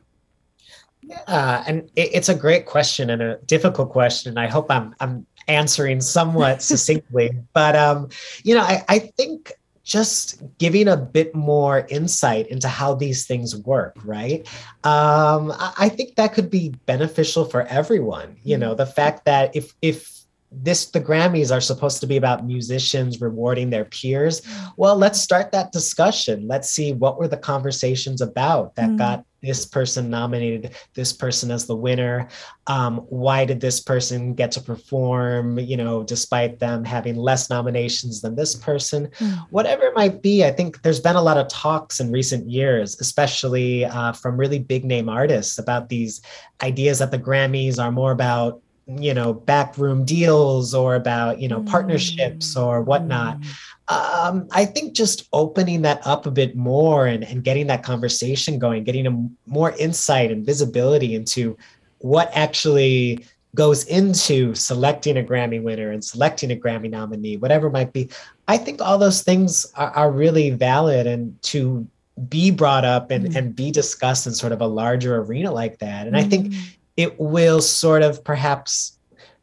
Yeah, 1.02 1.64
and 1.66 1.90
it, 1.96 2.10
it's 2.14 2.28
a 2.28 2.36
great 2.36 2.66
question 2.66 3.10
and 3.10 3.22
a 3.22 3.38
difficult 3.46 3.90
question. 3.90 4.38
I 4.38 4.48
hope 4.48 4.70
I'm 4.70 4.94
I'm 5.00 5.26
answering 5.48 6.02
somewhat 6.02 6.62
succinctly, 6.72 7.32
but 7.54 7.78
um, 7.78 8.10
you 8.44 8.54
know, 8.54 8.62
I, 8.62 8.84
I 8.90 9.00
think 9.00 9.54
just 9.88 10.44
giving 10.58 10.90
a 10.90 10.98
bit 10.98 11.34
more 11.34 11.88
insight 11.90 12.46
into 12.48 12.68
how 12.68 12.94
these 12.94 13.26
things 13.26 13.56
work, 13.56 13.96
right? 14.04 14.46
Um, 14.84 15.54
I 15.58 15.88
think 15.88 16.16
that 16.16 16.34
could 16.34 16.50
be 16.50 16.76
beneficial 16.86 17.46
for 17.46 17.62
everyone. 17.68 18.36
You 18.44 18.58
know, 18.58 18.76
the 18.76 18.86
fact 18.86 19.24
that 19.26 19.56
if 19.56 19.74
if 19.82 20.18
this 20.52 20.88
the 20.88 21.00
grammys 21.00 21.56
are 21.56 21.62
supposed 21.62 22.02
to 22.02 22.08
be 22.08 22.18
about 22.18 22.46
musicians 22.46 23.20
rewarding 23.20 23.70
their 23.70 23.84
peers 23.84 24.42
well 24.78 24.96
let's 24.96 25.20
start 25.20 25.52
that 25.52 25.74
discussion 25.74 26.48
let's 26.48 26.70
see 26.70 26.94
what 26.94 27.20
were 27.20 27.28
the 27.28 27.36
conversations 27.36 28.22
about 28.22 28.74
that 28.76 28.90
mm. 28.90 28.98
got 28.98 29.26
this 29.48 29.66
person 29.66 30.10
nominated 30.10 30.76
this 30.94 31.14
person 31.14 31.50
as 31.50 31.66
the 31.66 31.76
winner 31.76 32.28
um, 32.68 32.98
why 33.10 33.46
did 33.46 33.62
this 33.62 33.80
person 33.80 34.34
get 34.34 34.52
to 34.52 34.62
perform 34.62 35.58
you 35.60 35.78
know 35.78 36.04
despite 36.04 36.60
them 36.60 36.84
having 36.84 37.16
less 37.16 37.50
nominations 37.50 38.22
than 38.22 38.36
this 38.36 38.56
person 38.56 39.08
mm. 39.20 39.48
whatever 39.50 39.84
it 39.84 39.96
might 39.96 40.22
be 40.22 40.46
i 40.46 40.52
think 40.52 40.82
there's 40.82 41.00
been 41.00 41.16
a 41.16 41.22
lot 41.22 41.38
of 41.38 41.48
talks 41.48 42.00
in 42.00 42.12
recent 42.12 42.48
years 42.50 43.00
especially 43.00 43.86
uh, 43.86 44.12
from 44.12 44.38
really 44.38 44.60
big 44.60 44.86
name 44.86 45.10
artists 45.10 45.58
about 45.58 45.90
these 45.90 46.22
ideas 46.62 47.00
that 47.00 47.12
the 47.12 47.20
grammys 47.20 47.82
are 47.82 47.92
more 47.92 48.12
about 48.12 48.62
you 48.88 49.14
know 49.14 49.34
backroom 49.34 50.06
deals 50.06 50.74
or 50.74 50.96
about 50.96 51.40
you 51.40 51.48
know 51.48 51.62
mm. 51.62 51.70
partnerships 51.70 52.56
or 52.56 52.82
whatnot 52.82 53.40
mm. 53.40 53.48
Um, 53.90 54.48
i 54.52 54.66
think 54.66 54.94
just 54.94 55.28
opening 55.34 55.82
that 55.82 56.06
up 56.06 56.26
a 56.26 56.32
bit 56.32 56.56
more 56.56 57.08
and, 57.08 57.24
and 57.24 57.44
getting 57.44 57.68
that 57.68 57.84
conversation 57.84 58.60
going 58.60 58.84
getting 58.84 59.08
a 59.08 59.50
more 59.50 59.72
insight 59.78 60.32
and 60.32 60.46
visibility 60.46 61.16
into 61.16 61.58
what 62.00 62.30
actually 62.34 63.26
goes 63.56 63.86
into 63.86 64.54
selecting 64.54 65.18
a 65.18 65.24
grammy 65.24 65.62
winner 65.62 65.92
and 65.92 66.04
selecting 66.04 66.52
a 66.52 66.56
grammy 66.56 66.90
nominee 66.90 67.38
whatever 67.38 67.70
might 67.70 67.94
be 67.94 68.10
i 68.48 68.58
think 68.58 68.82
all 68.82 68.98
those 68.98 69.24
things 69.24 69.66
are, 69.76 69.92
are 69.92 70.12
really 70.12 70.50
valid 70.50 71.08
and 71.08 71.42
to 71.42 71.88
be 72.30 72.50
brought 72.50 72.84
up 72.84 73.12
and, 73.12 73.28
mm. 73.28 73.36
and 73.36 73.56
be 73.56 73.70
discussed 73.70 74.26
in 74.26 74.34
sort 74.34 74.52
of 74.52 74.60
a 74.60 74.66
larger 74.68 75.18
arena 75.18 75.52
like 75.52 75.78
that 75.80 76.08
and 76.08 76.16
mm. 76.16 76.20
i 76.20 76.24
think 76.24 76.48
mm 76.48 76.74
it 76.98 77.18
will 77.20 77.62
sort 77.62 78.02
of 78.02 78.24
perhaps 78.24 78.97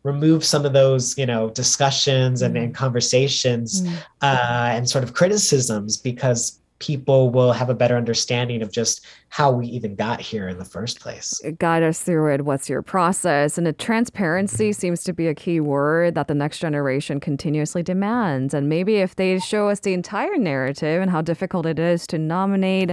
remove 0.04 0.44
some 0.44 0.64
of 0.64 0.72
those 0.72 1.18
you 1.18 1.26
know 1.26 1.50
discussions 1.50 2.42
and, 2.42 2.56
and 2.56 2.72
mm. 2.72 2.76
conversations 2.76 3.82
mm. 3.82 3.96
uh, 4.22 4.68
and 4.70 4.88
sort 4.88 5.02
of 5.02 5.14
criticisms 5.14 5.96
because 5.96 6.60
people 6.84 7.30
will 7.30 7.52
have 7.52 7.70
a 7.70 7.74
better 7.74 7.96
understanding 7.96 8.60
of 8.60 8.70
just 8.70 9.06
how 9.30 9.50
we 9.50 9.66
even 9.66 9.94
got 9.94 10.20
here 10.20 10.48
in 10.48 10.58
the 10.58 10.64
first 10.64 11.00
place. 11.00 11.40
Guide 11.58 11.82
us 11.82 12.02
through 12.02 12.34
it. 12.34 12.44
What's 12.44 12.68
your 12.68 12.82
process? 12.82 13.56
And 13.56 13.76
transparency 13.78 14.72
seems 14.72 15.02
to 15.04 15.14
be 15.14 15.26
a 15.26 15.34
key 15.34 15.60
word 15.60 16.14
that 16.14 16.28
the 16.28 16.34
next 16.34 16.58
generation 16.58 17.20
continuously 17.20 17.82
demands. 17.82 18.52
And 18.52 18.68
maybe 18.68 18.96
if 18.96 19.16
they 19.16 19.38
show 19.38 19.70
us 19.70 19.80
the 19.80 19.94
entire 19.94 20.36
narrative 20.36 21.00
and 21.00 21.10
how 21.10 21.22
difficult 21.22 21.64
it 21.64 21.78
is 21.78 22.06
to 22.08 22.18
nominate 22.18 22.90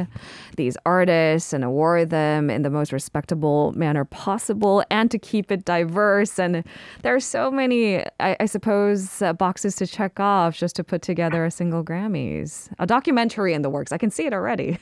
these 0.55 0.77
artists 0.85 1.51
and 1.51 1.63
award 1.63 2.11
them 2.11 2.49
in 2.49 2.61
the 2.61 2.69
most 2.69 2.93
respectable 2.93 3.73
manner 3.73 4.05
possible 4.05 4.83
and 4.89 5.11
to 5.11 5.19
keep 5.19 5.51
it 5.51 5.65
diverse. 5.65 6.39
And 6.39 6.63
there 7.03 7.13
are 7.13 7.19
so 7.19 7.51
many, 7.51 7.99
I, 8.21 8.37
I 8.39 8.45
suppose, 8.45 9.21
uh, 9.21 9.33
boxes 9.33 9.75
to 9.75 9.85
check 9.85 10.19
off 10.19 10.55
just 10.55 10.77
to 10.77 10.83
put 10.83 11.01
together 11.01 11.43
a 11.43 11.51
single 11.51 11.83
Grammys. 11.83 12.69
A 12.79 12.87
documentary 12.87 13.53
in 13.53 13.61
the 13.61 13.69
I 13.91 13.97
can 13.97 14.11
see 14.11 14.25
it 14.25 14.33
already. 14.33 14.77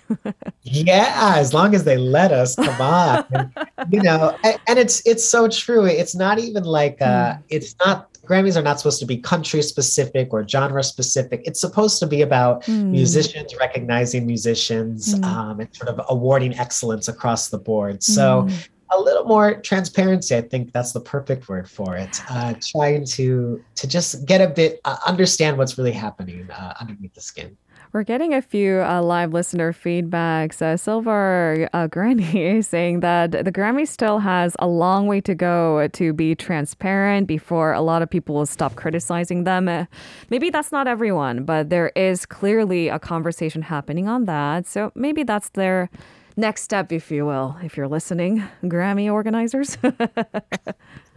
yeah, 0.63 1.33
as 1.37 1.53
long 1.53 1.75
as 1.75 1.83
they 1.83 1.97
let 1.97 2.31
us 2.31 2.55
come 2.55 2.81
on 2.81 3.25
and, 3.31 3.51
you 3.91 4.01
know 4.01 4.35
and, 4.43 4.59
and, 4.67 4.79
it's 4.79 5.05
it's 5.05 5.23
so 5.23 5.47
true 5.47 5.85
it's 5.85 6.15
not 6.15 6.39
even 6.39 6.63
like 6.63 7.01
uh 7.01 7.33
mm. 7.33 7.43
it's 7.49 7.75
not 7.85 8.07
grammys 8.25 8.55
are 8.55 8.61
not 8.61 8.79
supposed 8.79 8.99
to 8.99 9.05
be 9.05 9.17
country 9.17 9.61
specific 9.61 10.33
or 10.33 10.47
genre 10.47 10.83
specific 10.83 11.41
it's 11.45 11.59
supposed 11.59 11.99
to 11.99 12.07
be 12.07 12.21
about 12.21 12.63
mm. 12.63 12.85
musicians 12.85 13.55
recognizing 13.59 14.25
musicians 14.25 15.15
mm. 15.15 15.23
um, 15.23 15.59
and 15.59 15.75
sort 15.75 15.89
of 15.89 15.99
awarding 16.09 16.57
excellence 16.57 17.07
across 17.07 17.49
the 17.49 17.57
board 17.57 18.03
so 18.03 18.41
hmm. 18.41 18.49
a 18.91 18.99
little 18.99 19.25
more 19.25 19.59
transparency 19.61 20.35
i 20.35 20.41
think 20.41 20.71
that's 20.73 20.91
the 20.91 21.01
perfect 21.01 21.49
word 21.49 21.69
for 21.69 21.95
it 21.95 22.21
uh, 22.29 22.53
trying 22.61 23.03
to 23.05 23.63
to 23.75 23.87
just 23.87 24.25
get 24.25 24.41
a 24.41 24.47
bit 24.47 24.79
uh, 24.85 24.97
understand 25.07 25.57
what's 25.57 25.77
really 25.77 25.91
happening 25.91 26.49
uh, 26.51 26.73
underneath 26.79 27.13
the 27.13 27.21
skin 27.21 27.57
we're 27.91 28.03
getting 28.03 28.33
a 28.33 28.41
few 28.41 28.81
uh, 28.81 29.01
live 29.01 29.33
listener 29.33 29.73
feedbacks. 29.73 30.61
Uh, 30.61 30.77
Silver 30.77 31.67
uh, 31.73 31.87
Granny 31.87 32.61
saying 32.61 32.99
that 32.99 33.31
the 33.31 33.51
Grammy 33.51 33.87
still 33.87 34.19
has 34.19 34.55
a 34.59 34.67
long 34.67 35.07
way 35.07 35.21
to 35.21 35.33
go 35.33 35.87
to 35.87 36.13
be 36.13 36.35
transparent 36.35 37.27
before 37.27 37.73
a 37.73 37.81
lot 37.81 38.01
of 38.01 38.09
people 38.09 38.35
will 38.35 38.45
stop 38.45 38.75
criticizing 38.75 39.43
them. 39.43 39.67
Uh, 39.67 39.85
maybe 40.29 40.49
that's 40.49 40.71
not 40.71 40.87
everyone, 40.87 41.45
but 41.45 41.69
there 41.69 41.91
is 41.95 42.25
clearly 42.25 42.89
a 42.89 42.99
conversation 42.99 43.63
happening 43.63 44.07
on 44.07 44.25
that. 44.25 44.67
So 44.67 44.91
maybe 44.93 45.23
that's 45.23 45.49
their 45.49 45.89
next 46.37 46.63
step, 46.63 46.91
if 46.91 47.11
you 47.11 47.25
will, 47.25 47.57
if 47.63 47.75
you're 47.75 47.87
listening, 47.87 48.43
Grammy 48.63 49.11
organizers? 49.11 49.77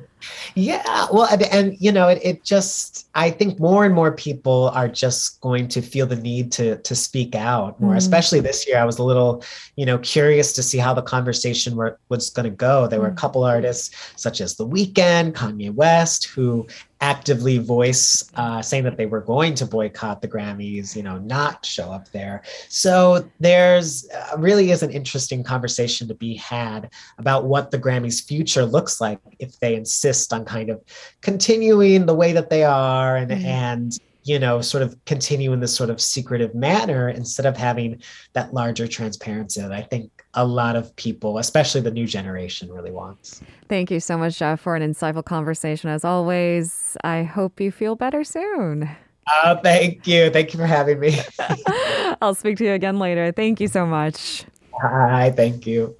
Yeah, 0.54 1.06
well, 1.12 1.26
and, 1.30 1.42
and 1.42 1.76
you 1.80 1.92
know, 1.92 2.08
it, 2.08 2.20
it, 2.22 2.44
just 2.44 3.08
I 3.14 3.30
think 3.30 3.58
more 3.58 3.84
and 3.84 3.94
more 3.94 4.12
people 4.12 4.70
are 4.74 4.88
just 4.88 5.40
going 5.40 5.68
to 5.68 5.82
feel 5.82 6.06
the 6.06 6.16
need 6.16 6.52
to 6.52 6.78
to 6.78 6.94
speak 6.94 7.34
out 7.34 7.80
more. 7.80 7.94
Mm. 7.94 7.98
Especially 7.98 8.40
this 8.40 8.66
year, 8.66 8.78
I 8.78 8.84
was 8.84 8.98
a 8.98 9.04
little, 9.04 9.44
you 9.76 9.86
know, 9.86 9.98
curious 9.98 10.52
to 10.54 10.62
see 10.62 10.78
how 10.78 10.94
the 10.94 11.02
conversation 11.02 11.76
were, 11.76 11.98
was 12.08 12.30
going 12.30 12.50
to 12.50 12.56
go. 12.56 12.86
There 12.86 13.00
were 13.00 13.08
a 13.08 13.12
mm. 13.12 13.16
couple 13.16 13.44
artists 13.44 13.94
such 14.16 14.40
as 14.40 14.56
The 14.56 14.66
Weeknd, 14.66 15.32
Kanye 15.32 15.72
West, 15.72 16.26
who 16.26 16.66
actively 17.02 17.58
voice 17.58 18.30
uh, 18.36 18.62
saying 18.62 18.84
that 18.84 18.96
they 18.96 19.06
were 19.06 19.20
going 19.20 19.54
to 19.56 19.66
boycott 19.66 20.22
the 20.22 20.28
Grammys, 20.28 20.94
you 20.94 21.02
know, 21.02 21.18
not 21.18 21.66
show 21.66 21.90
up 21.90 22.08
there. 22.12 22.42
So 22.68 23.28
there's 23.40 24.08
uh, 24.10 24.36
really 24.38 24.70
is 24.70 24.84
an 24.84 24.90
interesting 24.90 25.42
conversation 25.42 26.06
to 26.08 26.14
be 26.14 26.36
had 26.36 26.90
about 27.18 27.44
what 27.44 27.72
the 27.72 27.78
Grammys 27.78 28.24
future 28.24 28.64
looks 28.64 29.00
like 29.00 29.18
if 29.40 29.58
they 29.58 29.74
insist 29.74 30.32
on 30.32 30.44
kind 30.44 30.70
of 30.70 30.80
continuing 31.20 32.06
the 32.06 32.14
way 32.14 32.32
that 32.32 32.50
they 32.50 32.62
are 32.62 33.16
and 33.16 33.30
mm-hmm. 33.30 33.46
and 33.46 33.98
you 34.24 34.38
know, 34.38 34.60
sort 34.60 34.84
of 34.84 34.96
continue 35.04 35.52
in 35.52 35.58
this 35.58 35.74
sort 35.74 35.90
of 35.90 36.00
secretive 36.00 36.54
manner 36.54 37.08
instead 37.08 37.44
of 37.44 37.56
having 37.56 38.00
that 38.34 38.54
larger 38.54 38.86
transparency 38.86 39.60
that 39.60 39.72
I 39.72 39.82
think 39.82 40.21
a 40.34 40.44
lot 40.46 40.76
of 40.76 40.94
people, 40.96 41.38
especially 41.38 41.80
the 41.80 41.90
new 41.90 42.06
generation, 42.06 42.72
really 42.72 42.90
wants. 42.90 43.40
Thank 43.68 43.90
you 43.90 44.00
so 44.00 44.16
much, 44.16 44.38
Jeff, 44.38 44.60
for 44.60 44.76
an 44.76 44.82
insightful 44.82 45.24
conversation 45.24 45.90
as 45.90 46.04
always. 46.04 46.96
I 47.04 47.22
hope 47.22 47.60
you 47.60 47.70
feel 47.70 47.96
better 47.96 48.24
soon. 48.24 48.88
Uh, 49.30 49.56
thank 49.56 50.06
you. 50.06 50.30
Thank 50.30 50.52
you 50.52 50.58
for 50.58 50.66
having 50.66 50.98
me. 50.98 51.18
I'll 52.22 52.34
speak 52.34 52.58
to 52.58 52.64
you 52.64 52.72
again 52.72 52.98
later. 52.98 53.32
Thank 53.32 53.60
you 53.60 53.68
so 53.68 53.86
much. 53.86 54.44
Hi, 54.80 55.30
thank 55.30 55.66
you. 55.66 55.96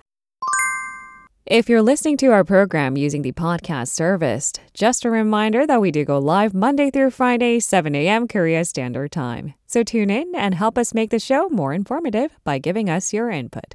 If 1.44 1.68
you're 1.68 1.82
listening 1.82 2.16
to 2.18 2.28
our 2.28 2.44
program 2.44 2.96
using 2.96 3.22
the 3.22 3.32
podcast 3.32 3.88
service, 3.88 4.52
just 4.74 5.04
a 5.04 5.10
reminder 5.10 5.66
that 5.66 5.80
we 5.80 5.90
do 5.90 6.04
go 6.04 6.18
live 6.18 6.54
Monday 6.54 6.90
through 6.90 7.10
Friday, 7.10 7.58
7 7.58 7.94
a.m. 7.94 8.28
Korea 8.28 8.64
Standard 8.64 9.10
Time. 9.10 9.54
So 9.66 9.82
tune 9.82 10.08
in 10.08 10.32
and 10.34 10.54
help 10.54 10.78
us 10.78 10.94
make 10.94 11.10
the 11.10 11.18
show 11.18 11.48
more 11.48 11.74
informative 11.74 12.38
by 12.44 12.58
giving 12.58 12.88
us 12.88 13.12
your 13.12 13.28
input. 13.28 13.74